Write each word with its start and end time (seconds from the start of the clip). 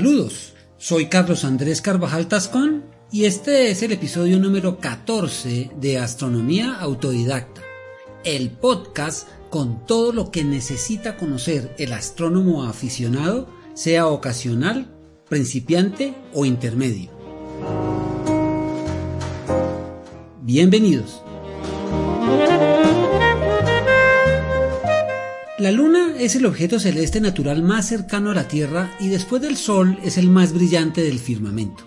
Saludos, 0.00 0.54
soy 0.78 1.10
Carlos 1.10 1.44
Andrés 1.44 1.82
Carvajal 1.82 2.26
Tascón 2.26 2.84
y 3.12 3.26
este 3.26 3.70
es 3.70 3.82
el 3.82 3.92
episodio 3.92 4.38
número 4.38 4.78
14 4.78 5.72
de 5.78 5.98
Astronomía 5.98 6.74
Autodidacta, 6.80 7.60
el 8.24 8.50
podcast 8.50 9.28
con 9.50 9.84
todo 9.84 10.14
lo 10.14 10.30
que 10.30 10.42
necesita 10.42 11.18
conocer 11.18 11.74
el 11.76 11.92
astrónomo 11.92 12.64
aficionado, 12.64 13.50
sea 13.74 14.06
ocasional, 14.06 14.90
principiante 15.28 16.14
o 16.32 16.46
intermedio. 16.46 17.10
Bienvenidos. 20.40 21.20
La 25.60 25.70
Luna 25.70 26.14
es 26.18 26.36
el 26.36 26.46
objeto 26.46 26.80
celeste 26.80 27.20
natural 27.20 27.62
más 27.62 27.86
cercano 27.86 28.30
a 28.30 28.34
la 28.34 28.48
Tierra 28.48 28.96
y 28.98 29.08
después 29.08 29.42
del 29.42 29.58
Sol 29.58 29.98
es 30.02 30.16
el 30.16 30.30
más 30.30 30.54
brillante 30.54 31.02
del 31.02 31.18
firmamento. 31.18 31.84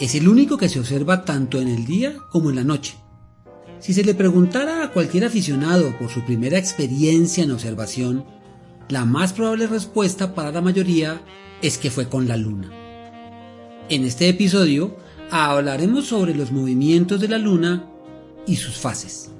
Es 0.00 0.16
el 0.16 0.26
único 0.26 0.58
que 0.58 0.68
se 0.68 0.80
observa 0.80 1.24
tanto 1.24 1.60
en 1.60 1.68
el 1.68 1.84
día 1.86 2.16
como 2.32 2.50
en 2.50 2.56
la 2.56 2.64
noche. 2.64 2.96
Si 3.78 3.94
se 3.94 4.02
le 4.02 4.14
preguntara 4.14 4.82
a 4.82 4.90
cualquier 4.90 5.26
aficionado 5.26 5.96
por 5.96 6.08
su 6.10 6.24
primera 6.24 6.58
experiencia 6.58 7.44
en 7.44 7.52
observación, 7.52 8.24
la 8.88 9.04
más 9.04 9.32
probable 9.32 9.68
respuesta 9.68 10.34
para 10.34 10.50
la 10.50 10.60
mayoría 10.60 11.22
es 11.62 11.78
que 11.78 11.92
fue 11.92 12.08
con 12.08 12.26
la 12.26 12.36
Luna. 12.36 12.68
En 13.88 14.02
este 14.02 14.28
episodio 14.28 14.96
hablaremos 15.30 16.06
sobre 16.06 16.34
los 16.34 16.50
movimientos 16.50 17.20
de 17.20 17.28
la 17.28 17.38
Luna 17.38 17.88
y 18.44 18.56
sus 18.56 18.76
fases. 18.76 19.30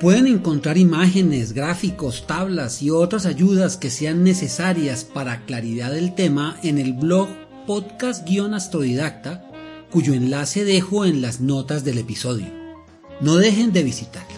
Pueden 0.00 0.26
encontrar 0.26 0.78
imágenes, 0.78 1.52
gráficos, 1.52 2.26
tablas 2.26 2.80
y 2.80 2.88
otras 2.88 3.26
ayudas 3.26 3.76
que 3.76 3.90
sean 3.90 4.24
necesarias 4.24 5.04
para 5.04 5.44
claridad 5.44 5.92
del 5.92 6.14
tema 6.14 6.56
en 6.62 6.78
el 6.78 6.94
blog 6.94 7.28
podcast-astrodidacta, 7.66 9.44
cuyo 9.90 10.14
enlace 10.14 10.64
dejo 10.64 11.04
en 11.04 11.20
las 11.20 11.42
notas 11.42 11.84
del 11.84 11.98
episodio. 11.98 12.46
No 13.20 13.36
dejen 13.36 13.74
de 13.74 13.82
visitarlo. 13.82 14.29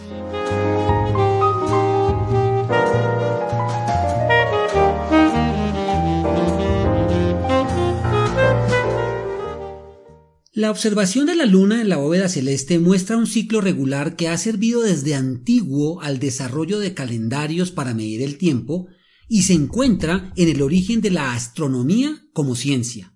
La 10.62 10.70
observación 10.70 11.26
de 11.26 11.34
la 11.34 11.44
Luna 11.44 11.80
en 11.80 11.88
la 11.88 11.96
bóveda 11.96 12.28
celeste 12.28 12.78
muestra 12.78 13.16
un 13.16 13.26
ciclo 13.26 13.60
regular 13.60 14.14
que 14.14 14.28
ha 14.28 14.38
servido 14.38 14.82
desde 14.82 15.16
antiguo 15.16 16.00
al 16.02 16.20
desarrollo 16.20 16.78
de 16.78 16.94
calendarios 16.94 17.72
para 17.72 17.94
medir 17.94 18.22
el 18.22 18.38
tiempo 18.38 18.86
y 19.26 19.42
se 19.42 19.54
encuentra 19.54 20.32
en 20.36 20.48
el 20.48 20.62
origen 20.62 21.00
de 21.00 21.10
la 21.10 21.34
astronomía 21.34 22.28
como 22.32 22.54
ciencia. 22.54 23.12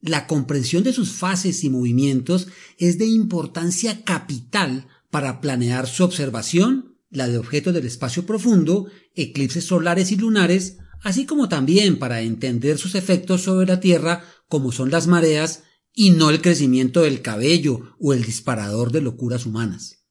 La 0.00 0.26
comprensión 0.26 0.82
de 0.82 0.92
sus 0.92 1.12
fases 1.12 1.62
y 1.62 1.70
movimientos 1.70 2.48
es 2.76 2.98
de 2.98 3.06
importancia 3.06 4.02
capital 4.02 4.88
para 5.12 5.40
planear 5.40 5.86
su 5.86 6.02
observación, 6.02 6.96
la 7.08 7.28
de 7.28 7.38
objetos 7.38 7.72
del 7.72 7.86
espacio 7.86 8.26
profundo, 8.26 8.88
eclipses 9.14 9.66
solares 9.66 10.10
y 10.10 10.16
lunares, 10.16 10.78
así 11.04 11.24
como 11.24 11.48
también 11.48 12.00
para 12.00 12.22
entender 12.22 12.78
sus 12.78 12.96
efectos 12.96 13.42
sobre 13.42 13.68
la 13.68 13.78
Tierra 13.78 14.24
como 14.48 14.72
son 14.72 14.90
las 14.90 15.06
mareas 15.06 15.62
y 15.94 16.10
no 16.10 16.30
el 16.30 16.42
crecimiento 16.42 17.02
del 17.02 17.22
cabello 17.22 17.94
o 18.00 18.12
el 18.12 18.24
disparador 18.24 18.90
de 18.90 19.00
locuras 19.00 19.46
humanas. 19.46 20.04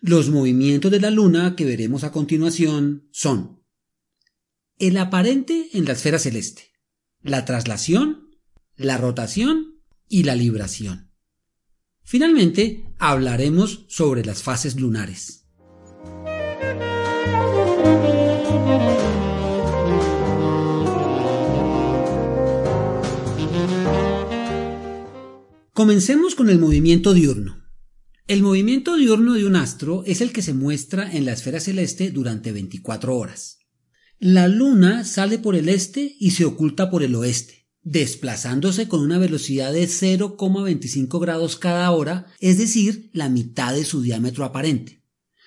Los 0.00 0.28
movimientos 0.28 0.90
de 0.90 1.00
la 1.00 1.10
luna 1.10 1.56
que 1.56 1.64
veremos 1.64 2.04
a 2.04 2.12
continuación 2.12 3.08
son 3.10 3.64
el 4.78 4.96
aparente 4.98 5.70
en 5.72 5.84
la 5.84 5.92
esfera 5.92 6.18
celeste, 6.18 6.72
la 7.22 7.44
traslación, 7.44 8.30
la 8.76 8.98
rotación 8.98 9.80
y 10.08 10.24
la 10.24 10.34
libración. 10.34 11.12
Finalmente, 12.02 12.84
hablaremos 12.98 13.86
sobre 13.88 14.24
las 14.24 14.42
fases 14.42 14.78
lunares. 14.78 15.41
Comencemos 25.82 26.36
con 26.36 26.48
el 26.48 26.60
movimiento 26.60 27.12
diurno. 27.12 27.60
El 28.28 28.40
movimiento 28.40 28.96
diurno 28.96 29.32
de 29.32 29.44
un 29.44 29.56
astro 29.56 30.04
es 30.06 30.20
el 30.20 30.30
que 30.30 30.40
se 30.40 30.54
muestra 30.54 31.10
en 31.12 31.24
la 31.24 31.32
esfera 31.32 31.58
celeste 31.58 32.12
durante 32.12 32.52
24 32.52 33.16
horas. 33.16 33.58
La 34.20 34.46
luna 34.46 35.02
sale 35.02 35.38
por 35.38 35.56
el 35.56 35.68
este 35.68 36.14
y 36.20 36.30
se 36.30 36.44
oculta 36.44 36.88
por 36.88 37.02
el 37.02 37.16
oeste, 37.16 37.68
desplazándose 37.82 38.86
con 38.86 39.00
una 39.00 39.18
velocidad 39.18 39.72
de 39.72 39.88
0,25 39.88 41.20
grados 41.20 41.56
cada 41.56 41.90
hora, 41.90 42.28
es 42.38 42.58
decir, 42.58 43.10
la 43.12 43.28
mitad 43.28 43.74
de 43.74 43.84
su 43.84 44.02
diámetro 44.02 44.44
aparente. 44.44 45.02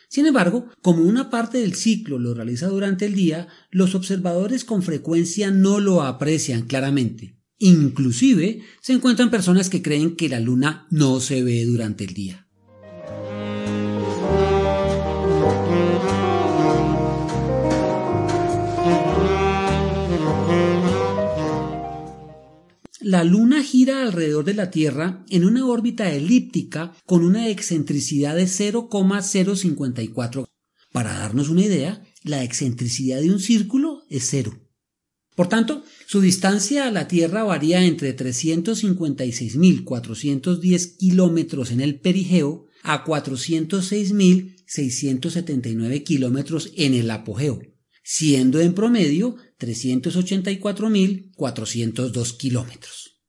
Sin 0.09 0.25
embargo, 0.25 0.67
como 0.81 1.03
una 1.03 1.29
parte 1.29 1.59
del 1.59 1.75
ciclo 1.75 2.19
lo 2.19 2.33
realiza 2.33 2.67
durante 2.67 3.05
el 3.05 3.15
día, 3.15 3.47
los 3.71 3.95
observadores 3.95 4.65
con 4.65 4.83
frecuencia 4.83 5.49
no 5.49 5.79
lo 5.79 6.01
aprecian 6.01 6.63
claramente. 6.63 7.35
Inclusive 7.57 8.61
se 8.81 8.93
encuentran 8.93 9.31
personas 9.31 9.69
que 9.69 9.81
creen 9.81 10.15
que 10.15 10.29
la 10.29 10.39
luna 10.39 10.87
no 10.89 11.19
se 11.19 11.43
ve 11.43 11.65
durante 11.65 12.03
el 12.03 12.13
día. 12.13 12.45
La 23.05 23.23
Luna 23.23 23.61
gira 23.61 24.01
alrededor 24.01 24.45
de 24.45 24.55
la 24.55 24.71
Tierra 24.71 25.23
en 25.29 25.45
una 25.45 25.67
órbita 25.67 26.11
elíptica 26.11 26.91
con 27.05 27.23
una 27.23 27.49
excentricidad 27.49 28.35
de 28.35 28.47
0,054. 28.47 30.49
Para 30.91 31.13
darnos 31.13 31.49
una 31.49 31.61
idea, 31.61 32.03
la 32.23 32.43
excentricidad 32.43 33.21
de 33.21 33.29
un 33.29 33.39
círculo 33.39 34.01
es 34.09 34.27
cero. 34.31 34.64
Por 35.35 35.47
tanto, 35.49 35.83
su 36.07 36.21
distancia 36.21 36.87
a 36.87 36.91
la 36.91 37.09
Tierra 37.09 37.43
varía 37.43 37.85
entre 37.85 38.15
356.410 38.15 40.97
kilómetros 40.97 41.71
en 41.71 41.81
el 41.81 41.99
perigeo 41.99 42.67
a 42.83 43.03
406.679 43.03 46.03
kilómetros 46.03 46.71
en 46.77 46.93
el 46.93 47.11
apogeo, 47.11 47.61
siendo 48.01 48.61
en 48.61 48.73
promedio 48.73 49.35
384.402 49.59 52.37
kilómetros. 52.37 53.19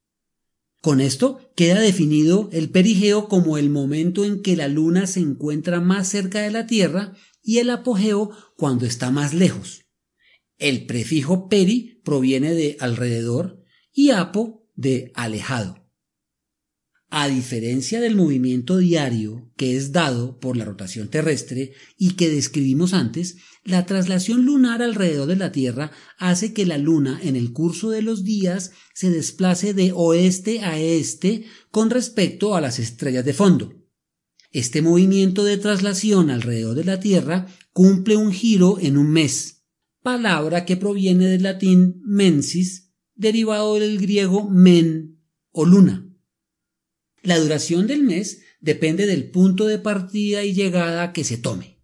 Con 0.80 1.00
esto 1.00 1.40
queda 1.56 1.80
definido 1.80 2.48
el 2.52 2.70
perigeo 2.70 3.26
como 3.26 3.58
el 3.58 3.68
momento 3.70 4.24
en 4.24 4.42
que 4.42 4.54
la 4.54 4.68
Luna 4.68 5.08
se 5.08 5.18
encuentra 5.18 5.80
más 5.80 6.06
cerca 6.06 6.42
de 6.42 6.52
la 6.52 6.68
Tierra 6.68 7.16
y 7.42 7.58
el 7.58 7.70
apogeo 7.70 8.30
cuando 8.56 8.86
está 8.86 9.10
más 9.10 9.34
lejos. 9.34 9.85
El 10.58 10.86
prefijo 10.86 11.48
peri 11.48 12.00
proviene 12.02 12.54
de 12.54 12.76
alrededor 12.80 13.62
y 13.92 14.10
apo 14.10 14.66
de 14.74 15.12
alejado. 15.14 15.86
A 17.08 17.28
diferencia 17.28 18.00
del 18.00 18.16
movimiento 18.16 18.78
diario 18.78 19.52
que 19.56 19.76
es 19.76 19.92
dado 19.92 20.40
por 20.40 20.56
la 20.56 20.64
rotación 20.64 21.08
terrestre 21.08 21.72
y 21.96 22.12
que 22.12 22.28
describimos 22.30 22.94
antes, 22.94 23.36
la 23.64 23.86
traslación 23.86 24.44
lunar 24.44 24.82
alrededor 24.82 25.28
de 25.28 25.36
la 25.36 25.52
Tierra 25.52 25.92
hace 26.18 26.52
que 26.52 26.66
la 26.66 26.78
Luna 26.78 27.20
en 27.22 27.36
el 27.36 27.52
curso 27.52 27.90
de 27.90 28.02
los 28.02 28.24
días 28.24 28.72
se 28.92 29.10
desplace 29.10 29.72
de 29.72 29.92
oeste 29.94 30.60
a 30.60 30.80
este 30.80 31.44
con 31.70 31.90
respecto 31.90 32.54
a 32.54 32.60
las 32.60 32.78
estrellas 32.78 33.24
de 33.24 33.34
fondo. 33.34 33.74
Este 34.50 34.82
movimiento 34.82 35.44
de 35.44 35.58
traslación 35.58 36.30
alrededor 36.30 36.74
de 36.76 36.84
la 36.84 36.98
Tierra 36.98 37.46
cumple 37.72 38.16
un 38.16 38.32
giro 38.32 38.78
en 38.80 38.96
un 38.96 39.10
mes 39.10 39.55
palabra 40.06 40.64
que 40.64 40.76
proviene 40.76 41.26
del 41.26 41.42
latín 41.42 42.00
mensis, 42.04 42.92
derivado 43.16 43.74
del 43.74 43.98
griego 43.98 44.48
men 44.48 45.20
o 45.50 45.64
luna. 45.64 46.08
La 47.22 47.40
duración 47.40 47.88
del 47.88 48.04
mes 48.04 48.42
depende 48.60 49.06
del 49.06 49.32
punto 49.32 49.66
de 49.66 49.80
partida 49.80 50.44
y 50.44 50.54
llegada 50.54 51.12
que 51.12 51.24
se 51.24 51.38
tome. 51.38 51.82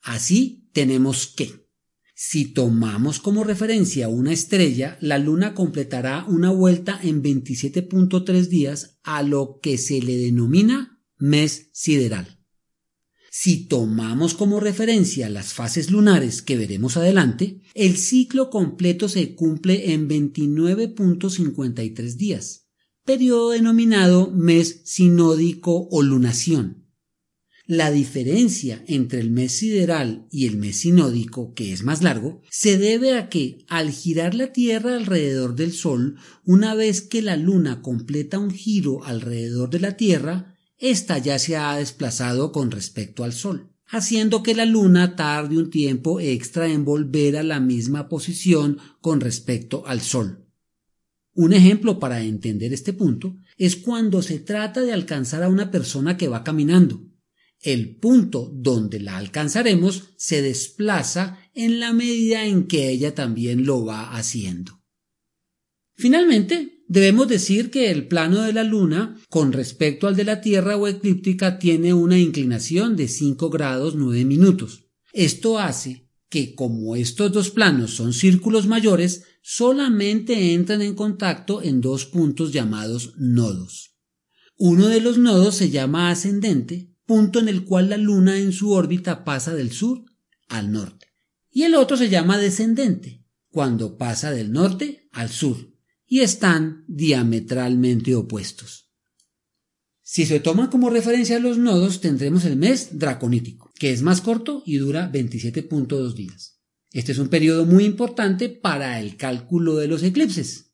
Así 0.00 0.70
tenemos 0.72 1.26
que, 1.26 1.68
si 2.14 2.46
tomamos 2.46 3.20
como 3.20 3.44
referencia 3.44 4.08
una 4.08 4.32
estrella, 4.32 4.96
la 5.02 5.18
luna 5.18 5.52
completará 5.52 6.24
una 6.26 6.50
vuelta 6.50 6.98
en 7.02 7.22
27.3 7.22 8.46
días 8.48 8.98
a 9.02 9.22
lo 9.22 9.60
que 9.60 9.76
se 9.76 10.00
le 10.00 10.16
denomina 10.16 10.98
mes 11.18 11.68
sideral. 11.74 12.39
Si 13.32 13.68
tomamos 13.68 14.34
como 14.34 14.58
referencia 14.58 15.30
las 15.30 15.52
fases 15.52 15.92
lunares 15.92 16.42
que 16.42 16.56
veremos 16.56 16.96
adelante, 16.96 17.60
el 17.74 17.96
ciclo 17.96 18.50
completo 18.50 19.08
se 19.08 19.36
cumple 19.36 19.92
en 19.92 20.08
29.53 20.08 22.16
días, 22.16 22.66
periodo 23.04 23.50
denominado 23.50 24.32
mes 24.32 24.80
sinódico 24.84 25.86
o 25.92 26.02
lunación. 26.02 26.88
La 27.66 27.92
diferencia 27.92 28.82
entre 28.88 29.20
el 29.20 29.30
mes 29.30 29.52
sideral 29.52 30.26
y 30.32 30.48
el 30.48 30.56
mes 30.56 30.78
sinódico, 30.78 31.54
que 31.54 31.72
es 31.72 31.84
más 31.84 32.02
largo, 32.02 32.42
se 32.50 32.78
debe 32.78 33.16
a 33.16 33.28
que, 33.28 33.64
al 33.68 33.92
girar 33.92 34.34
la 34.34 34.52
Tierra 34.52 34.96
alrededor 34.96 35.54
del 35.54 35.72
Sol, 35.72 36.16
una 36.44 36.74
vez 36.74 37.00
que 37.00 37.22
la 37.22 37.36
Luna 37.36 37.80
completa 37.80 38.40
un 38.40 38.50
giro 38.50 39.04
alrededor 39.04 39.70
de 39.70 39.78
la 39.78 39.96
Tierra, 39.96 40.49
ésta 40.80 41.18
ya 41.18 41.38
se 41.38 41.56
ha 41.56 41.76
desplazado 41.76 42.50
con 42.50 42.70
respecto 42.70 43.22
al 43.22 43.32
Sol, 43.32 43.72
haciendo 43.86 44.42
que 44.42 44.54
la 44.54 44.64
Luna 44.64 45.14
tarde 45.14 45.58
un 45.58 45.70
tiempo 45.70 46.18
extra 46.20 46.68
en 46.68 46.84
volver 46.84 47.36
a 47.36 47.42
la 47.42 47.60
misma 47.60 48.08
posición 48.08 48.78
con 49.00 49.20
respecto 49.20 49.86
al 49.86 50.00
Sol. 50.00 50.46
Un 51.32 51.52
ejemplo 51.52 52.00
para 52.00 52.22
entender 52.22 52.72
este 52.72 52.92
punto 52.92 53.36
es 53.56 53.76
cuando 53.76 54.22
se 54.22 54.40
trata 54.40 54.80
de 54.80 54.92
alcanzar 54.92 55.42
a 55.42 55.48
una 55.48 55.70
persona 55.70 56.16
que 56.16 56.28
va 56.28 56.42
caminando 56.42 57.10
el 57.62 57.96
punto 57.96 58.50
donde 58.54 59.00
la 59.00 59.18
alcanzaremos 59.18 60.14
se 60.16 60.40
desplaza 60.40 61.38
en 61.52 61.78
la 61.78 61.92
medida 61.92 62.46
en 62.46 62.66
que 62.66 62.88
ella 62.88 63.14
también 63.14 63.66
lo 63.66 63.84
va 63.84 64.16
haciendo. 64.16 64.82
Finalmente, 65.94 66.79
debemos 66.90 67.28
decir 67.28 67.70
que 67.70 67.92
el 67.92 68.08
plano 68.08 68.42
de 68.42 68.52
la 68.52 68.64
Luna 68.64 69.16
con 69.28 69.52
respecto 69.52 70.08
al 70.08 70.16
de 70.16 70.24
la 70.24 70.40
Tierra 70.40 70.76
o 70.76 70.88
eclíptica 70.88 71.60
tiene 71.60 71.94
una 71.94 72.18
inclinación 72.18 72.96
de 72.96 73.06
5 73.06 73.48
grados 73.48 73.94
9 73.94 74.24
minutos. 74.24 74.88
Esto 75.12 75.60
hace 75.60 76.10
que 76.28 76.56
como 76.56 76.96
estos 76.96 77.30
dos 77.30 77.50
planos 77.50 77.92
son 77.92 78.12
círculos 78.12 78.66
mayores, 78.66 79.22
solamente 79.40 80.52
entran 80.52 80.82
en 80.82 80.96
contacto 80.96 81.62
en 81.62 81.80
dos 81.80 82.06
puntos 82.06 82.52
llamados 82.52 83.14
nodos. 83.16 83.96
Uno 84.56 84.88
de 84.88 85.00
los 85.00 85.16
nodos 85.16 85.54
se 85.54 85.70
llama 85.70 86.10
ascendente 86.10 86.90
punto 87.06 87.38
en 87.38 87.48
el 87.48 87.64
cual 87.64 87.90
la 87.90 87.96
Luna 87.96 88.38
en 88.38 88.52
su 88.52 88.72
órbita 88.72 89.24
pasa 89.24 89.54
del 89.54 89.70
sur 89.70 90.04
al 90.48 90.72
norte. 90.72 91.06
Y 91.52 91.62
el 91.62 91.76
otro 91.76 91.96
se 91.96 92.08
llama 92.08 92.36
descendente, 92.36 93.24
cuando 93.48 93.96
pasa 93.96 94.32
del 94.32 94.50
norte 94.50 95.08
al 95.12 95.28
sur, 95.28 95.69
y 96.10 96.20
están 96.20 96.84
diametralmente 96.88 98.14
opuestos. 98.14 98.90
Si 100.02 100.26
se 100.26 100.40
toman 100.40 100.66
como 100.66 100.90
referencia 100.90 101.38
los 101.38 101.56
nodos, 101.56 102.02
tendremos 102.02 102.44
el 102.44 102.56
mes 102.56 102.98
draconítico, 102.98 103.70
que 103.78 103.92
es 103.92 104.02
más 104.02 104.20
corto 104.20 104.62
y 104.66 104.76
dura 104.76 105.10
27.2 105.10 106.12
días. 106.12 106.60
Este 106.92 107.12
es 107.12 107.18
un 107.18 107.28
periodo 107.28 107.64
muy 107.64 107.84
importante 107.84 108.50
para 108.50 109.00
el 109.00 109.16
cálculo 109.16 109.76
de 109.76 109.88
los 109.88 110.02
eclipses, 110.02 110.70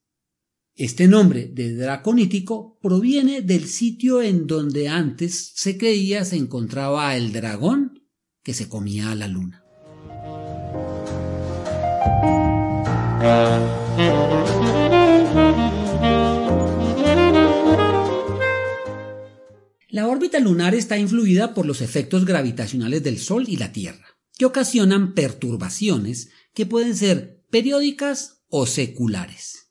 este 0.79 1.09
nombre 1.09 1.47
de 1.47 1.75
draconítico 1.75 2.79
proviene 2.83 3.41
del 3.41 3.67
sitio 3.67 4.21
en 4.21 4.47
donde 4.47 4.91
antes 4.91 5.53
se 5.55 5.79
creía 5.79 6.23
se 6.27 6.37
encontraba 6.37 7.17
el 7.17 7.33
dragón 7.33 8.03
que 8.43 8.53
se 8.53 8.69
comía 8.69 9.11
a 9.11 9.15
la 9.15 9.27
luna. 9.27 9.65
La 19.97 20.09
órbita 20.09 20.39
lunar 20.41 20.75
está 20.75 20.99
influida 20.99 21.55
por 21.55 21.65
los 21.65 21.81
efectos 21.81 22.27
gravitacionales 22.27 23.03
del 23.03 23.17
Sol 23.19 23.47
y 23.49 23.57
la 23.57 23.73
Tierra, 23.73 24.19
que 24.37 24.45
ocasionan 24.45 25.15
perturbaciones 25.15 26.29
que 26.53 26.67
pueden 26.67 26.95
ser 26.95 27.43
periódicas 27.49 28.43
o 28.51 28.67
seculares. 28.67 29.71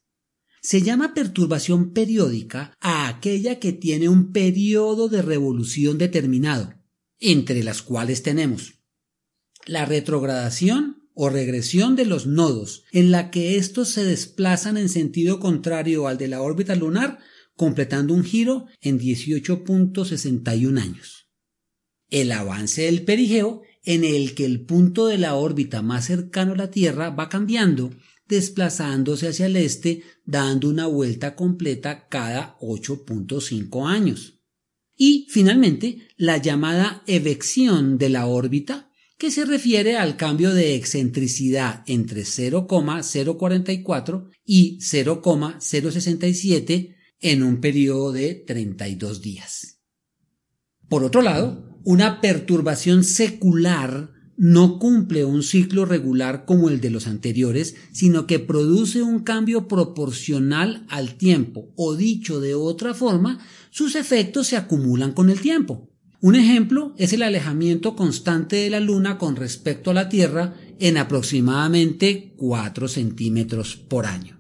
Se 0.64 0.82
llama 0.82 1.14
perturbación 1.14 1.94
periódica 1.94 2.74
a 2.82 3.08
aquella 3.08 3.60
que 3.60 3.72
tiene 3.72 4.10
un 4.10 4.32
periodo 4.32 5.10
de 5.10 5.22
revolución 5.22 6.00
determinado, 6.00 6.74
entre 7.20 7.64
las 7.64 7.84
cuales 7.84 8.24
tenemos 8.24 8.80
la 9.68 9.86
retrogradación 9.86 11.08
o 11.14 11.30
regresión 11.30 11.96
de 11.96 12.06
los 12.06 12.26
nodos, 12.26 12.86
en 12.92 13.12
la 13.12 13.30
que 13.30 13.58
estos 13.58 13.90
se 13.90 14.04
desplazan 14.04 14.78
en 14.78 14.90
sentido 14.90 15.40
contrario 15.40 16.08
al 16.08 16.18
de 16.18 16.30
la 16.30 16.42
órbita 16.42 16.74
lunar, 16.74 17.20
completando 17.56 18.14
un 18.14 18.24
giro 18.24 18.66
en 18.82 19.00
18.61 19.00 20.82
años. 20.82 21.28
El 22.10 22.32
avance 22.32 22.84
del 22.84 23.04
perigeo, 23.04 23.64
en 23.84 24.04
el 24.04 24.36
que 24.36 24.46
el 24.46 24.66
punto 24.66 25.08
de 25.08 25.18
la 25.18 25.36
órbita 25.36 25.82
más 25.82 26.06
cercano 26.06 26.54
a 26.54 26.58
la 26.58 26.72
Tierra 26.72 27.10
va 27.10 27.30
cambiando 27.30 27.92
desplazándose 28.28 29.28
hacia 29.28 29.46
el 29.46 29.56
este, 29.56 30.02
dando 30.26 30.68
una 30.70 30.88
vuelta 30.88 31.36
completa 31.36 32.08
cada 32.08 32.58
8.5 32.60 33.88
años. 33.88 34.40
Y 34.98 35.28
finalmente, 35.30 36.08
la 36.18 36.38
llamada 36.38 37.04
evección 37.06 37.98
de 37.98 38.10
la 38.10 38.28
órbita, 38.28 38.90
que 39.18 39.30
se 39.32 39.46
refiere 39.46 39.98
al 39.98 40.18
cambio 40.18 40.54
de 40.54 40.76
excentricidad 40.76 41.84
entre 41.88 42.26
0,044 42.26 44.30
y 44.44 44.78
0,067 44.82 46.98
en 47.22 47.44
un 47.44 47.62
periodo 47.62 48.12
de 48.12 48.36
32 48.36 49.22
días. 49.22 49.82
Por 50.90 51.04
otro 51.04 51.22
lado, 51.22 51.80
una 51.84 52.22
perturbación 52.22 53.04
secular 53.04 54.12
no 54.38 54.80
cumple 54.80 55.24
un 55.24 55.44
ciclo 55.44 55.86
regular 55.86 56.46
como 56.46 56.70
el 56.70 56.82
de 56.82 56.90
los 56.90 57.08
anteriores, 57.08 57.76
sino 57.92 58.28
que 58.28 58.40
produce 58.40 59.02
un 59.02 59.20
cambio 59.20 59.68
proporcional 59.68 60.86
al 60.90 61.16
tiempo, 61.16 61.72
o 61.76 61.96
dicho 61.96 62.42
de 62.42 62.54
otra 62.54 62.94
forma, 62.94 63.40
sus 63.70 63.96
efectos 63.96 64.48
se 64.48 64.58
acumulan 64.58 65.14
con 65.14 65.30
el 65.30 65.40
tiempo. 65.40 65.90
Un 66.22 66.36
ejemplo 66.36 66.94
es 66.98 67.14
el 67.14 67.22
alejamiento 67.22 67.96
constante 67.96 68.56
de 68.58 68.70
la 68.70 68.80
Luna 68.80 69.18
con 69.18 69.36
respecto 69.36 69.92
a 69.92 69.94
la 69.94 70.10
Tierra 70.10 70.56
en 70.80 70.98
aproximadamente 70.98 72.34
4 72.36 72.88
centímetros 72.88 73.76
por 73.76 74.06
año. 74.06 74.38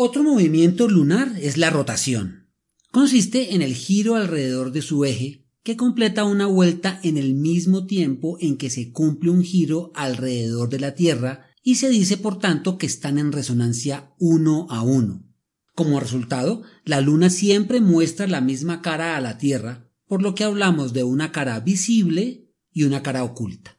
Otro 0.00 0.22
movimiento 0.22 0.88
lunar 0.88 1.34
es 1.40 1.56
la 1.56 1.70
rotación. 1.70 2.48
Consiste 2.92 3.54
en 3.54 3.62
el 3.62 3.74
giro 3.74 4.14
alrededor 4.14 4.72
de 4.72 4.80
su 4.80 5.04
eje, 5.04 5.44
que 5.62 5.76
completa 5.76 6.24
una 6.24 6.46
vuelta 6.46 6.98
en 7.02 7.18
el 7.18 7.34
mismo 7.34 7.84
tiempo 7.84 8.38
en 8.40 8.56
que 8.56 8.70
se 8.70 8.90
cumple 8.90 9.30
un 9.30 9.42
giro 9.42 9.90
alrededor 9.94 10.68
de 10.70 10.80
la 10.80 10.94
Tierra 10.94 11.48
y 11.62 11.74
se 11.74 11.90
dice 11.90 12.16
por 12.16 12.38
tanto 12.38 12.78
que 12.78 12.86
están 12.86 13.18
en 13.18 13.32
resonancia 13.32 14.14
uno 14.18 14.66
a 14.70 14.82
uno. 14.82 15.26
Como 15.74 16.00
resultado, 16.00 16.62
la 16.84 17.00
Luna 17.00 17.28
siempre 17.28 17.80
muestra 17.80 18.26
la 18.26 18.40
misma 18.40 18.80
cara 18.80 19.16
a 19.16 19.20
la 19.20 19.36
Tierra, 19.36 19.87
por 20.08 20.22
lo 20.22 20.34
que 20.34 20.44
hablamos 20.44 20.92
de 20.92 21.04
una 21.04 21.30
cara 21.30 21.60
visible 21.60 22.50
y 22.72 22.84
una 22.84 23.02
cara 23.02 23.22
oculta. 23.22 23.78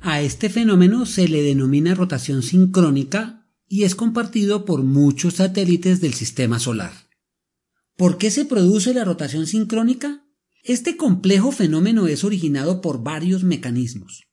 A 0.00 0.22
este 0.22 0.48
fenómeno 0.48 1.04
se 1.04 1.28
le 1.28 1.42
denomina 1.42 1.94
rotación 1.94 2.42
sincrónica 2.42 3.46
y 3.68 3.82
es 3.82 3.94
compartido 3.94 4.64
por 4.64 4.82
muchos 4.82 5.34
satélites 5.34 6.00
del 6.00 6.14
sistema 6.14 6.58
solar. 6.58 6.92
¿Por 7.96 8.16
qué 8.16 8.30
se 8.30 8.46
produce 8.46 8.94
la 8.94 9.04
rotación 9.04 9.46
sincrónica? 9.46 10.24
Este 10.62 10.96
complejo 10.96 11.52
fenómeno 11.52 12.06
es 12.06 12.24
originado 12.24 12.80
por 12.80 13.02
varios 13.02 13.44
mecanismos. 13.44 14.24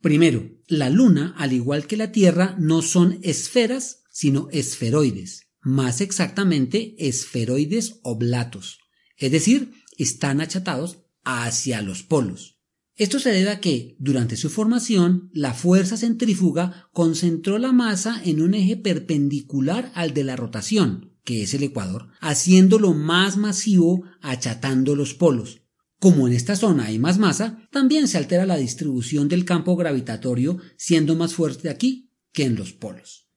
Primero, 0.00 0.50
la 0.66 0.90
Luna, 0.90 1.34
al 1.38 1.52
igual 1.52 1.86
que 1.86 1.96
la 1.96 2.12
Tierra, 2.12 2.56
no 2.58 2.82
son 2.82 3.18
esferas, 3.22 4.02
sino 4.10 4.48
esferoides, 4.50 5.46
más 5.62 6.00
exactamente 6.00 6.94
esferoides 6.98 8.00
oblatos, 8.02 8.78
es 9.16 9.32
decir, 9.32 9.72
están 9.98 10.40
achatados 10.40 10.98
hacia 11.24 11.82
los 11.82 12.02
polos. 12.02 12.58
Esto 12.96 13.18
se 13.18 13.30
debe 13.30 13.50
a 13.50 13.60
que, 13.60 13.96
durante 13.98 14.36
su 14.36 14.50
formación, 14.50 15.30
la 15.32 15.52
fuerza 15.52 15.96
centrífuga 15.96 16.88
concentró 16.92 17.58
la 17.58 17.72
masa 17.72 18.20
en 18.24 18.40
un 18.40 18.54
eje 18.54 18.76
perpendicular 18.76 19.90
al 19.94 20.14
de 20.14 20.22
la 20.22 20.36
rotación, 20.36 21.12
que 21.24 21.42
es 21.42 21.54
el 21.54 21.64
ecuador, 21.64 22.10
haciéndolo 22.20 22.94
más 22.94 23.36
masivo 23.36 24.04
achatando 24.20 24.94
los 24.94 25.14
polos. 25.14 25.62
Como 25.98 26.28
en 26.28 26.34
esta 26.34 26.54
zona 26.54 26.84
hay 26.84 26.98
más 27.00 27.18
masa, 27.18 27.66
también 27.72 28.06
se 28.06 28.18
altera 28.18 28.46
la 28.46 28.58
distribución 28.58 29.26
del 29.26 29.44
campo 29.44 29.74
gravitatorio, 29.74 30.58
siendo 30.76 31.16
más 31.16 31.34
fuerte 31.34 31.70
aquí 31.70 32.12
que 32.32 32.44
en 32.44 32.54
los 32.54 32.72
polos. 32.72 33.28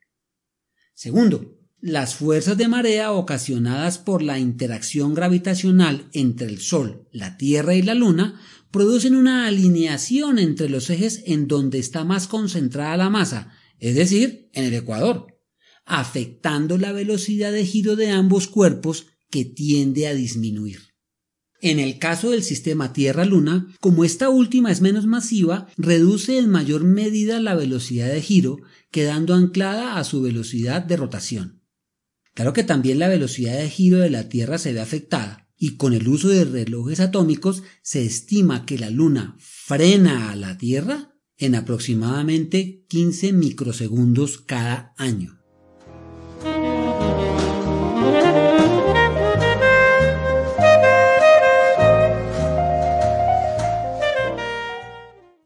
Segundo, 0.93 1.56
las 1.79 2.15
fuerzas 2.15 2.57
de 2.57 2.67
marea 2.67 3.11
ocasionadas 3.11 3.99
por 3.99 4.23
la 4.23 4.39
interacción 4.39 5.13
gravitacional 5.13 6.09
entre 6.11 6.47
el 6.47 6.59
Sol, 6.59 7.07
la 7.11 7.37
Tierra 7.37 7.75
y 7.75 7.83
la 7.83 7.93
Luna 7.93 8.39
producen 8.71 9.15
una 9.15 9.45
alineación 9.45 10.39
entre 10.39 10.69
los 10.69 10.89
ejes 10.89 11.21
en 11.25 11.47
donde 11.47 11.77
está 11.79 12.03
más 12.03 12.27
concentrada 12.27 12.97
la 12.97 13.09
masa, 13.09 13.53
es 13.79 13.95
decir, 13.95 14.49
en 14.53 14.65
el 14.65 14.73
ecuador, 14.73 15.39
afectando 15.85 16.77
la 16.77 16.91
velocidad 16.91 17.51
de 17.51 17.65
giro 17.65 17.95
de 17.95 18.09
ambos 18.09 18.47
cuerpos 18.47 19.07
que 19.29 19.45
tiende 19.45 20.07
a 20.07 20.15
disminuir. 20.15 20.79
En 21.61 21.79
el 21.79 21.97
caso 21.97 22.31
del 22.31 22.43
sistema 22.43 22.93
Tierra-Luna, 22.93 23.67
como 23.79 24.03
esta 24.03 24.29
última 24.29 24.71
es 24.71 24.81
menos 24.81 25.05
masiva, 25.05 25.67
reduce 25.75 26.37
en 26.37 26.49
mayor 26.49 26.83
medida 26.83 27.39
la 27.39 27.55
velocidad 27.55 28.07
de 28.07 28.21
giro, 28.21 28.57
quedando 28.91 29.33
anclada 29.33 29.97
a 29.97 30.03
su 30.03 30.21
velocidad 30.21 30.83
de 30.83 30.97
rotación. 30.97 31.56
Claro 32.37 32.53
que 32.53 32.63
también 32.63 32.99
la 32.99 33.07
velocidad 33.07 33.57
de 33.57 33.67
giro 33.67 33.97
de 33.97 34.11
la 34.11 34.29
Tierra 34.29 34.59
se 34.59 34.71
ve 34.71 34.79
afectada, 34.79 35.49
y 35.57 35.75
con 35.75 35.95
el 35.95 36.07
uso 36.07 36.27
de 36.27 36.45
relojes 36.45 36.99
atómicos 36.99 37.63
se 37.81 38.05
estima 38.05 38.63
que 38.63 38.77
la 38.77 38.91
Luna 38.91 39.35
frena 39.39 40.29
a 40.29 40.35
la 40.35 40.55
Tierra 40.55 41.15
en 41.39 41.55
aproximadamente 41.55 42.85
15 42.89 43.33
microsegundos 43.33 44.37
cada 44.37 44.93
año. 44.97 45.41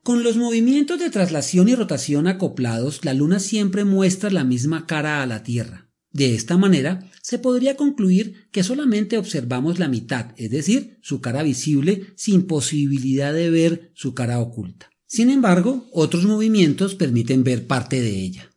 Con 0.03 0.23
los 0.23 0.35
movimientos 0.35 0.99
de 0.99 1.09
traslación 1.09 1.69
y 1.69 1.75
rotación 1.75 2.27
acoplados, 2.27 3.05
la 3.05 3.13
Luna 3.13 3.39
siempre 3.39 3.85
muestra 3.85 4.29
la 4.29 4.43
misma 4.43 4.85
cara 4.85 5.23
a 5.23 5.25
la 5.25 5.41
Tierra. 5.43 5.90
De 6.13 6.35
esta 6.35 6.57
manera, 6.57 7.09
se 7.21 7.39
podría 7.39 7.77
concluir 7.77 8.47
que 8.51 8.63
solamente 8.63 9.17
observamos 9.17 9.79
la 9.79 9.87
mitad, 9.87 10.33
es 10.37 10.51
decir, 10.51 10.97
su 11.01 11.21
cara 11.21 11.41
visible, 11.41 12.07
sin 12.15 12.47
posibilidad 12.47 13.33
de 13.33 13.49
ver 13.49 13.91
su 13.95 14.13
cara 14.13 14.39
oculta. 14.39 14.89
Sin 15.07 15.29
embargo, 15.29 15.87
otros 15.93 16.25
movimientos 16.25 16.95
permiten 16.95 17.43
ver 17.43 17.67
parte 17.67 18.01
de 18.01 18.21
ella. 18.21 18.51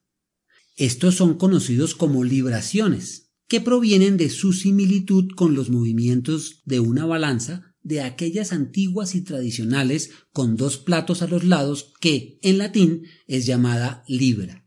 Estos 0.76 1.14
son 1.14 1.34
conocidos 1.34 1.94
como 1.94 2.24
libraciones, 2.24 3.32
que 3.46 3.60
provienen 3.60 4.16
de 4.16 4.30
su 4.30 4.52
similitud 4.52 5.28
con 5.36 5.54
los 5.54 5.70
movimientos 5.70 6.62
de 6.64 6.80
una 6.80 7.06
balanza 7.06 7.74
de 7.82 8.00
aquellas 8.00 8.52
antiguas 8.52 9.14
y 9.14 9.20
tradicionales 9.20 10.10
con 10.32 10.56
dos 10.56 10.78
platos 10.78 11.22
a 11.22 11.28
los 11.28 11.44
lados 11.44 11.92
que, 12.00 12.38
en 12.42 12.58
latín, 12.58 13.04
es 13.28 13.46
llamada 13.46 14.02
libra. 14.08 14.63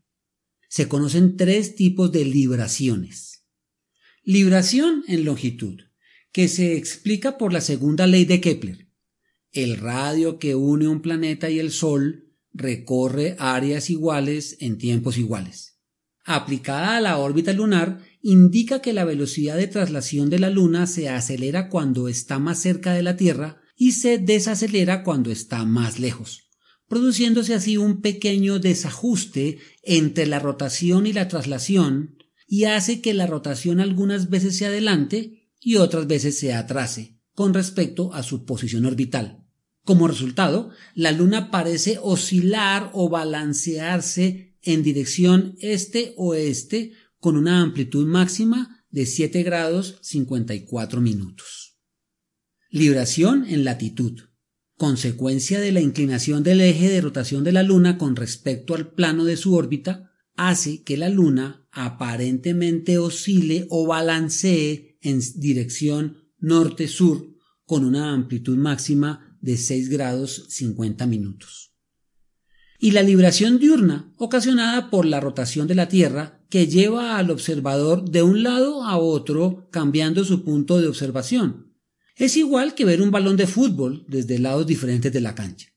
Se 0.78 0.88
conocen 0.88 1.38
tres 1.38 1.74
tipos 1.74 2.12
de 2.12 2.24
libraciones. 2.24 3.48
Libración 4.22 5.04
en 5.08 5.26
longitud, 5.26 5.80
que 6.32 6.48
se 6.48 6.78
explica 6.78 7.40
por 7.40 7.52
la 7.52 7.62
segunda 7.62 8.06
ley 8.06 8.26
de 8.26 8.40
Kepler. 8.42 8.88
El 9.52 9.78
radio 9.78 10.38
que 10.38 10.54
une 10.54 10.88
un 10.88 11.02
planeta 11.02 11.50
y 11.50 11.58
el 11.58 11.72
Sol 11.72 12.36
recorre 12.54 13.36
áreas 13.40 13.90
iguales 13.90 14.56
en 14.60 14.78
tiempos 14.78 15.18
iguales. 15.18 15.80
Aplicada 16.24 16.98
a 16.98 17.02
la 17.02 17.18
órbita 17.18 17.54
lunar, 17.54 18.04
indica 18.22 18.80
que 18.80 18.94
la 18.94 19.04
velocidad 19.04 19.58
de 19.58 19.66
traslación 19.66 20.30
de 20.30 20.38
la 20.38 20.52
Luna 20.52 20.86
se 20.86 21.10
acelera 21.10 21.70
cuando 21.70 22.08
está 22.08 22.38
más 22.38 22.60
cerca 22.60 22.94
de 22.94 23.02
la 23.02 23.18
Tierra 23.18 23.64
y 23.76 23.94
se 23.94 24.20
desacelera 24.20 25.04
cuando 25.04 25.32
está 25.32 25.66
más 25.66 26.00
lejos, 26.00 26.47
produciéndose 26.88 27.54
así 27.54 27.78
un 27.78 28.02
pequeño 28.02 28.60
desajuste 28.60 29.60
entre 29.84 30.26
la 30.26 30.40
rotación 30.40 31.06
y 31.08 31.14
la 31.14 31.28
traslación 31.28 32.18
y 32.48 32.64
hace 32.66 33.02
que 33.02 33.14
la 33.14 33.28
rotación 33.28 33.80
algunas 33.80 34.30
veces 34.30 34.58
se 34.58 34.66
adelante 34.66 35.52
y 35.60 35.76
otras 35.76 36.08
veces 36.08 36.40
se 36.40 36.54
atrase 36.54 37.20
con 37.34 37.54
respecto 37.54 38.14
a 38.14 38.24
su 38.24 38.46
posición 38.46 38.86
orbital. 38.86 39.44
Como 39.84 40.08
resultado, 40.08 40.72
la 40.96 41.12
Luna 41.12 41.52
parece 41.52 42.00
oscilar 42.02 42.90
o 42.94 43.10
balancearse 43.10 44.58
en 44.62 44.84
dirección 44.84 45.56
este-oeste 45.60 46.94
con 47.20 47.38
una 47.38 47.62
amplitud 47.62 48.06
máxima 48.06 48.86
de 48.90 49.06
7 49.06 49.44
grados 49.44 50.00
54 50.02 51.00
minutos. 51.02 51.78
Libración 52.70 53.46
en 53.48 53.64
latitud. 53.64 54.24
Consecuencia 54.78 55.60
de 55.60 55.72
la 55.72 55.82
inclinación 55.82 56.44
del 56.44 56.62
eje 56.62 56.88
de 56.88 57.02
rotación 57.02 57.44
de 57.44 57.52
la 57.52 57.64
Luna 57.64 57.98
con 57.98 58.16
respecto 58.16 58.76
al 58.76 58.94
plano 58.94 59.26
de 59.26 59.36
su 59.36 59.56
órbita, 59.56 60.12
hace 60.36 60.84
que 60.84 60.98
la 60.98 61.10
Luna 61.10 61.68
aparentemente 61.72 63.00
oscile 63.00 63.66
o 63.72 63.88
balancee 63.88 65.00
en 65.02 65.20
dirección 65.36 66.18
norte-sur 66.38 67.28
con 67.66 67.86
una 67.86 68.14
amplitud 68.14 68.56
máxima 68.56 69.36
de 69.42 69.58
6 69.58 69.90
grados 69.90 70.46
50 70.50 71.08
minutos. 71.08 71.74
Y 72.78 72.92
la 72.92 73.02
libración 73.02 73.58
diurna, 73.58 74.14
ocasionada 74.16 74.92
por 74.92 75.08
la 75.08 75.20
rotación 75.20 75.68
de 75.68 75.74
la 75.74 75.88
Tierra, 75.88 76.46
que 76.52 76.68
lleva 76.68 77.18
al 77.18 77.32
observador 77.32 78.08
de 78.08 78.22
un 78.22 78.44
lado 78.44 78.84
a 78.84 78.98
otro 78.98 79.68
cambiando 79.72 80.24
su 80.24 80.44
punto 80.44 80.80
de 80.80 80.88
observación. 80.88 81.67
Es 82.18 82.36
igual 82.36 82.74
que 82.74 82.84
ver 82.84 83.04
un 83.04 83.12
balón 83.12 83.38
de 83.38 83.46
fútbol 83.46 84.04
desde 84.08 84.40
lados 84.40 84.66
diferentes 84.66 85.14
de 85.14 85.22
la 85.22 85.36
cancha. 85.36 85.68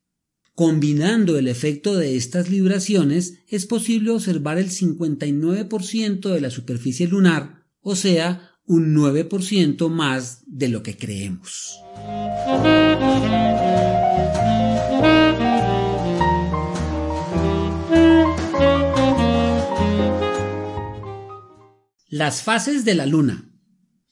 Combinando 0.55 1.37
el 1.39 1.49
efecto 1.49 1.97
de 1.97 2.17
estas 2.17 2.49
libraciones 2.49 3.41
es 3.47 3.67
posible 3.67 4.11
observar 4.11 4.57
el 4.57 4.71
59% 4.71 6.31
de 6.31 6.41
la 6.41 6.49
superficie 6.49 7.07
lunar, 7.07 7.67
o 7.83 7.95
sea, 7.95 8.53
un 8.65 8.95
9% 8.97 9.91
más 9.91 10.43
de 10.47 10.69
lo 10.69 10.83
que 10.83 10.97
creemos. 10.97 11.79
Las 22.09 22.43
fases 22.43 22.87
de 22.87 22.95
la 22.95 23.05
Luna. 23.05 23.45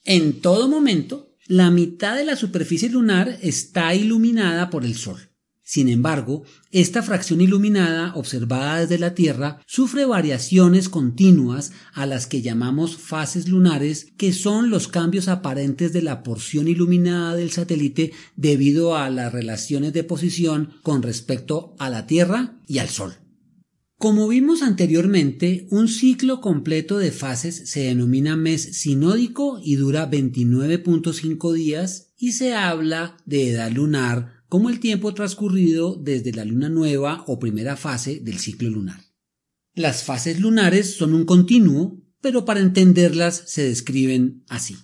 En 0.04 0.40
todo 0.40 0.68
momento, 0.68 1.27
la 1.48 1.70
mitad 1.70 2.14
de 2.14 2.26
la 2.26 2.36
superficie 2.36 2.90
lunar 2.90 3.38
está 3.40 3.94
iluminada 3.94 4.68
por 4.68 4.84
el 4.84 4.94
Sol. 4.94 5.18
Sin 5.62 5.88
embargo, 5.88 6.44
esta 6.70 7.02
fracción 7.02 7.40
iluminada 7.40 8.14
observada 8.14 8.80
desde 8.80 8.98
la 8.98 9.14
Tierra 9.14 9.60
sufre 9.66 10.04
variaciones 10.04 10.90
continuas 10.90 11.72
a 11.92 12.06
las 12.06 12.26
que 12.26 12.42
llamamos 12.42 12.96
fases 12.96 13.48
lunares, 13.48 14.12
que 14.16 14.32
son 14.32 14.68
los 14.68 14.88
cambios 14.88 15.28
aparentes 15.28 15.92
de 15.94 16.02
la 16.02 16.22
porción 16.22 16.68
iluminada 16.68 17.34
del 17.34 17.50
satélite 17.50 18.12
debido 18.36 18.96
a 18.96 19.08
las 19.08 19.32
relaciones 19.32 19.94
de 19.94 20.04
posición 20.04 20.74
con 20.82 21.02
respecto 21.02 21.74
a 21.78 21.88
la 21.88 22.06
Tierra 22.06 22.58
y 22.66 22.78
al 22.78 22.88
Sol. 22.88 23.14
Como 23.98 24.28
vimos 24.28 24.62
anteriormente, 24.62 25.66
un 25.72 25.88
ciclo 25.88 26.40
completo 26.40 26.98
de 26.98 27.10
fases 27.10 27.68
se 27.68 27.80
denomina 27.80 28.36
mes 28.36 28.78
sinódico 28.78 29.60
y 29.60 29.74
dura 29.74 30.08
29.5 30.08 31.52
días 31.52 32.12
y 32.16 32.30
se 32.30 32.54
habla 32.54 33.16
de 33.26 33.50
edad 33.50 33.72
lunar 33.72 34.44
como 34.48 34.70
el 34.70 34.78
tiempo 34.78 35.14
transcurrido 35.14 35.96
desde 35.96 36.32
la 36.32 36.44
luna 36.44 36.68
nueva 36.68 37.24
o 37.26 37.40
primera 37.40 37.76
fase 37.76 38.20
del 38.20 38.38
ciclo 38.38 38.70
lunar. 38.70 39.00
Las 39.74 40.04
fases 40.04 40.38
lunares 40.38 40.94
son 40.94 41.12
un 41.12 41.24
continuo, 41.24 42.00
pero 42.20 42.44
para 42.44 42.60
entenderlas 42.60 43.42
se 43.48 43.64
describen 43.64 44.44
así. 44.48 44.76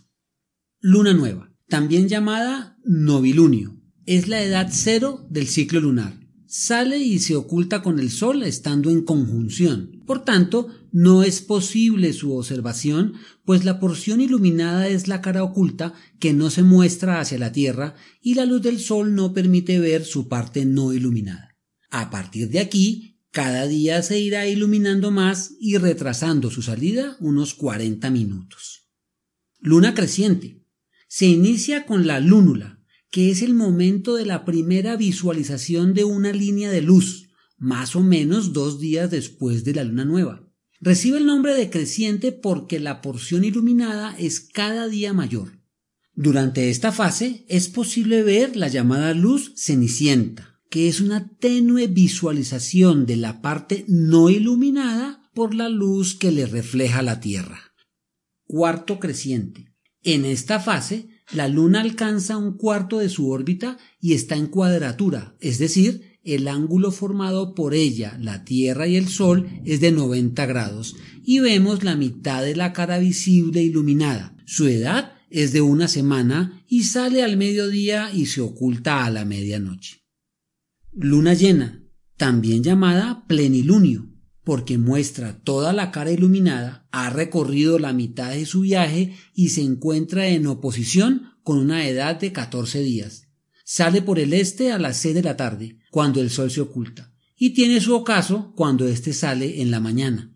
Luna 0.80 1.14
nueva, 1.14 1.54
también 1.68 2.09
llamada 2.09 2.78
novilunio, 2.85 3.80
es 4.06 4.26
la 4.26 4.42
edad 4.42 4.71
cero 4.73 5.25
del 5.30 5.47
ciclo 5.47 5.78
lunar 5.78 6.24
sale 6.56 6.99
y 6.99 7.18
se 7.18 7.34
oculta 7.34 7.82
con 7.82 7.99
el 7.99 8.12
Sol 8.12 8.44
estando 8.44 8.88
en 8.88 9.02
conjunción. 9.02 10.00
Por 10.06 10.25
tanto, 10.25 10.68
no 10.92 11.25
es 11.25 11.40
posible 11.40 12.12
su 12.12 12.32
observación, 12.32 13.14
pues 13.44 13.64
la 13.64 13.80
porción 13.80 14.20
iluminada 14.20 14.87
es 14.87 15.08
la 15.08 15.20
cara 15.20 15.42
oculta 15.42 15.94
que 16.20 16.32
no 16.32 16.50
se 16.50 16.62
muestra 16.62 17.18
hacia 17.18 17.40
la 17.40 17.50
Tierra 17.50 17.96
y 18.23 18.34
la 18.34 18.44
luz 18.44 18.62
del 18.62 18.78
Sol 18.78 19.16
no 19.16 19.32
permite 19.34 19.80
ver 19.80 20.04
su 20.04 20.28
parte 20.28 20.64
no 20.64 20.92
iluminada. 20.92 21.56
A 21.90 22.08
partir 22.11 22.49
de 22.50 22.61
aquí, 22.61 23.18
cada 23.32 23.66
día 23.66 24.00
se 24.02 24.20
irá 24.20 24.46
iluminando 24.46 25.11
más 25.11 25.56
y 25.58 25.76
retrasando 25.78 26.52
su 26.52 26.62
salida 26.62 27.16
unos 27.18 27.54
40 27.54 28.11
minutos. 28.11 28.92
Luna 29.58 29.92
creciente. 29.92 30.62
Se 31.08 31.26
inicia 31.26 31.84
con 31.84 32.06
la 32.06 32.20
lúnula, 32.20 32.74
que 33.14 33.30
es 33.30 33.42
el 33.42 33.54
momento 33.54 34.16
de 34.16 34.26
la 34.26 34.44
primera 34.44 34.97
visualización 34.97 35.94
de 35.94 36.02
una 36.02 36.33
línea 36.33 36.68
de 36.73 36.83
luz, 36.83 37.28
más 37.59 37.94
o 37.94 38.00
menos 38.00 38.52
dos 38.52 38.80
días 38.80 39.09
después 39.09 39.62
de 39.62 39.73
la 39.73 39.85
luna 39.85 40.04
nueva. 40.04 40.50
Recibe 40.80 41.18
el 41.18 41.26
nombre 41.26 41.54
de 41.54 41.71
creciente 41.71 42.33
porque 42.33 42.80
la 42.80 43.00
porción 43.00 43.44
iluminada 43.44 44.16
es 44.18 44.40
cada 44.40 44.88
día 44.88 45.12
mayor. 45.12 45.61
Durante 46.16 46.71
esta 46.71 46.90
fase 46.90 47.47
es 47.49 47.68
posible 47.68 48.25
ver 48.25 48.56
la 48.56 48.66
llamada 48.66 49.14
luz 49.14 49.52
cenicienta, 49.54 50.59
que 50.68 50.88
es 50.88 51.00
una 51.00 51.37
tenue 51.38 51.87
visualización 51.87 53.06
de 53.06 53.14
la 53.14 53.40
parte 53.40 53.85
no 53.87 54.28
iluminada 54.28 55.30
por 55.35 55.54
la 55.54 55.68
luz 55.68 56.16
que 56.16 56.33
le 56.33 56.47
refleja 56.47 57.00
la 57.00 57.21
Tierra. 57.21 57.61
Cuarto 58.42 58.99
creciente. 58.99 59.73
En 60.02 60.25
esta 60.25 60.59
fase 60.59 61.13
la 61.33 61.49
Luna 61.49 61.81
alcanza 61.81 62.37
un 62.37 62.57
cuarto 62.57 62.99
de 62.99 63.09
su 63.09 63.31
órbita 63.31 63.78
y 64.00 64.12
está 64.12 64.37
en 64.37 64.47
cuadratura, 64.47 65.37
es 65.40 65.59
decir, 65.59 66.19
el 66.23 66.49
ángulo 66.49 66.90
formado 66.90 67.54
por 67.54 67.75
ella, 67.75 68.19
la 68.21 68.45
Tierra 68.45 68.87
y 68.87 68.97
el 68.97 69.09
Sol 69.09 69.49
es 69.64 69.81
de 69.81 69.93
90 69.93 70.47
grados 70.47 70.97
y 71.25 71.40
vemos 71.40 71.85
la 71.85 71.97
mitad 71.97 72.43
de 72.43 72.57
la 72.57 72.73
cara 72.73 72.99
visible 72.99 73.62
iluminada. 73.62 74.37
Su 74.47 74.66
edad 74.66 75.12
es 75.31 75.52
de 75.52 75.61
una 75.61 75.88
semana 75.88 76.64
y 76.69 76.85
sale 76.85 77.23
al 77.23 77.37
mediodía 77.37 78.11
y 78.12 78.26
se 78.26 78.40
oculta 78.40 79.04
a 79.04 79.11
la 79.11 79.25
medianoche. 79.25 80.02
Luna 80.93 81.35
llena, 81.35 81.83
también 82.16 82.62
llamada 82.62 83.26
plenilunio, 83.26 84.13
porque 84.45 84.77
muestra 84.77 85.41
toda 85.43 85.73
la 85.73 85.91
cara 85.91 86.13
iluminada, 86.13 86.87
ha 86.93 87.11
recorrido 87.11 87.79
la 87.79 87.93
mitad 87.93 88.31
de 88.31 88.47
su 88.47 88.61
viaje 88.61 89.17
y 89.35 89.49
se 89.49 89.63
encuentra 89.63 90.29
en 90.29 90.47
oposición 90.47 91.33
con 91.43 91.59
una 91.59 91.89
edad 91.89 92.21
de 92.21 92.33
14 92.33 92.81
días. 92.81 93.29
Sale 93.65 94.03
por 94.03 94.19
el 94.19 94.35
este 94.35 94.71
a 94.71 94.79
las 94.79 94.99
seis 94.99 95.15
de 95.15 95.23
la 95.23 95.37
tarde, 95.37 95.79
cuando 95.91 96.21
el 96.21 96.29
sol 96.29 96.51
se 96.51 96.61
oculta, 96.61 97.15
y 97.37 97.51
tiene 97.51 97.81
su 97.81 97.95
ocaso 97.95 98.53
cuando 98.55 98.87
éste 98.87 99.15
sale 99.15 99.63
en 99.63 99.71
la 99.71 99.81
mañana. 99.81 100.31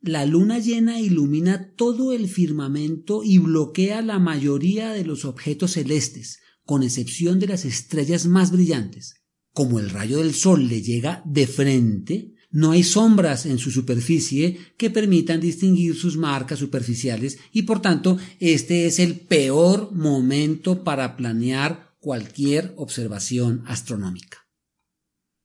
La 0.00 0.26
luna 0.26 0.58
llena 0.58 1.00
ilumina 1.00 1.72
todo 1.74 2.12
el 2.12 2.28
firmamento 2.28 3.24
y 3.24 3.38
bloquea 3.38 4.02
la 4.02 4.18
mayoría 4.18 4.92
de 4.92 5.04
los 5.04 5.24
objetos 5.24 5.72
celestes, 5.72 6.40
con 6.64 6.82
excepción 6.82 7.40
de 7.40 7.48
las 7.48 7.64
estrellas 7.64 8.26
más 8.26 8.52
brillantes. 8.52 9.22
Como 9.52 9.80
el 9.80 9.90
rayo 9.90 10.18
del 10.18 10.34
sol 10.34 10.68
le 10.68 10.82
llega 10.82 11.22
de 11.24 11.46
frente, 11.46 12.34
no 12.50 12.70
hay 12.70 12.82
sombras 12.82 13.44
en 13.46 13.58
su 13.58 13.70
superficie 13.70 14.58
que 14.76 14.90
permitan 14.90 15.40
distinguir 15.40 15.94
sus 15.94 16.16
marcas 16.16 16.58
superficiales 16.58 17.38
y 17.52 17.62
por 17.62 17.82
tanto 17.82 18.18
este 18.40 18.86
es 18.86 18.98
el 18.98 19.20
peor 19.20 19.92
momento 19.92 20.82
para 20.82 21.16
planear 21.16 21.94
cualquier 22.00 22.72
observación 22.76 23.64
astronómica. 23.66 24.48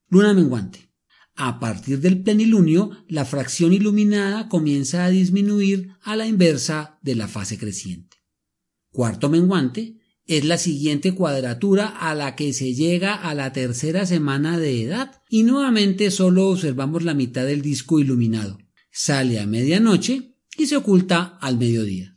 Luna 0.10 0.34
menguante. 0.34 0.92
A 1.36 1.60
partir 1.60 2.00
del 2.00 2.22
plenilunio, 2.22 2.92
la 3.08 3.26
fracción 3.26 3.74
iluminada 3.74 4.48
comienza 4.50 5.04
a 5.04 5.10
disminuir 5.10 5.90
a 6.04 6.16
la 6.16 6.28
inversa 6.28 7.00
de 7.02 7.16
la 7.16 7.28
fase 7.28 7.58
creciente. 7.58 8.18
Cuarto 8.92 9.30
menguante 9.30 9.98
es 10.26 10.46
la 10.46 10.58
siguiente 10.58 11.14
cuadratura 11.14 11.88
a 11.88 12.16
la 12.16 12.36
que 12.36 12.54
se 12.54 12.74
llega 12.74 13.14
a 13.14 13.34
la 13.34 13.52
tercera 13.52 14.06
semana 14.06 14.58
de 14.58 14.84
edad 14.84 15.22
y 15.30 15.44
nuevamente 15.44 16.12
solo 16.12 16.50
observamos 16.50 17.04
la 17.04 17.14
mitad 17.14 17.46
del 17.46 17.62
disco 17.62 18.00
iluminado. 18.00 18.58
Sale 18.92 19.40
a 19.40 19.46
medianoche 19.46 20.36
y 20.58 20.68
se 20.68 20.78
oculta 20.78 21.38
al 21.42 21.58
mediodía. 21.58 22.14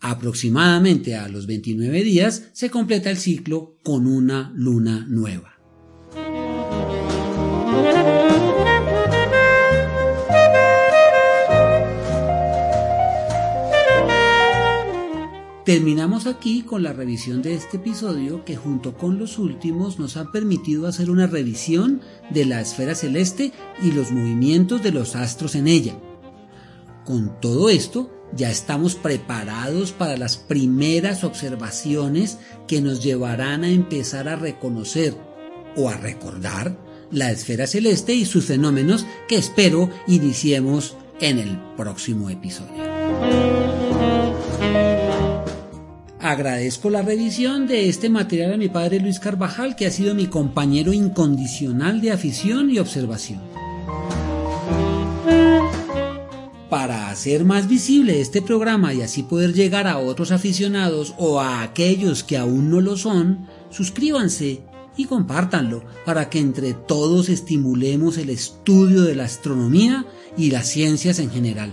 Aproximadamente 0.00 1.14
a 1.14 1.28
los 1.28 1.46
29 1.46 2.02
días 2.02 2.50
se 2.52 2.70
completa 2.70 3.10
el 3.10 3.18
ciclo 3.18 3.76
con 3.84 4.06
una 4.06 4.52
luna 4.56 5.06
nueva. 5.08 5.49
Terminamos 15.70 16.26
aquí 16.26 16.62
con 16.62 16.82
la 16.82 16.92
revisión 16.92 17.42
de 17.42 17.54
este 17.54 17.76
episodio 17.76 18.44
que 18.44 18.56
junto 18.56 18.96
con 18.96 19.20
los 19.20 19.38
últimos 19.38 20.00
nos 20.00 20.16
ha 20.16 20.32
permitido 20.32 20.88
hacer 20.88 21.12
una 21.12 21.28
revisión 21.28 22.00
de 22.30 22.44
la 22.44 22.60
esfera 22.60 22.96
celeste 22.96 23.52
y 23.80 23.92
los 23.92 24.10
movimientos 24.10 24.82
de 24.82 24.90
los 24.90 25.14
astros 25.14 25.54
en 25.54 25.68
ella. 25.68 25.96
Con 27.04 27.40
todo 27.40 27.70
esto, 27.70 28.10
ya 28.34 28.50
estamos 28.50 28.96
preparados 28.96 29.92
para 29.92 30.16
las 30.16 30.38
primeras 30.38 31.22
observaciones 31.22 32.38
que 32.66 32.80
nos 32.80 33.00
llevarán 33.00 33.62
a 33.62 33.70
empezar 33.70 34.28
a 34.28 34.34
reconocer 34.34 35.16
o 35.76 35.88
a 35.88 35.96
recordar 35.96 36.76
la 37.12 37.30
esfera 37.30 37.68
celeste 37.68 38.12
y 38.12 38.24
sus 38.24 38.46
fenómenos 38.46 39.06
que 39.28 39.36
espero 39.36 39.88
iniciemos 40.08 40.96
en 41.20 41.38
el 41.38 41.60
próximo 41.76 42.28
episodio. 42.28 43.89
Agradezco 46.22 46.90
la 46.90 47.00
revisión 47.00 47.66
de 47.66 47.88
este 47.88 48.10
material 48.10 48.52
a 48.52 48.56
mi 48.58 48.68
padre 48.68 49.00
Luis 49.00 49.18
Carvajal, 49.18 49.74
que 49.74 49.86
ha 49.86 49.90
sido 49.90 50.14
mi 50.14 50.26
compañero 50.26 50.92
incondicional 50.92 52.02
de 52.02 52.12
afición 52.12 52.70
y 52.70 52.78
observación. 52.78 53.40
Para 56.68 57.08
hacer 57.08 57.46
más 57.46 57.68
visible 57.68 58.20
este 58.20 58.42
programa 58.42 58.92
y 58.92 59.00
así 59.00 59.22
poder 59.22 59.54
llegar 59.54 59.86
a 59.86 59.96
otros 59.96 60.30
aficionados 60.30 61.14
o 61.16 61.40
a 61.40 61.62
aquellos 61.62 62.22
que 62.22 62.36
aún 62.36 62.70
no 62.70 62.82
lo 62.82 62.98
son, 62.98 63.46
suscríbanse 63.70 64.60
y 64.98 65.06
compártanlo 65.06 65.82
para 66.04 66.28
que 66.28 66.38
entre 66.38 66.74
todos 66.74 67.30
estimulemos 67.30 68.18
el 68.18 68.28
estudio 68.28 69.02
de 69.02 69.14
la 69.14 69.24
astronomía 69.24 70.04
y 70.36 70.50
las 70.50 70.68
ciencias 70.68 71.18
en 71.18 71.30
general. 71.30 71.72